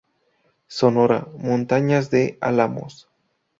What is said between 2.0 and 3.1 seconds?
de Álamos.